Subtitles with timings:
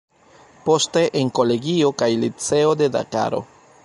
[0.69, 3.43] Poste en kolegio kaj liceo de Dakaro.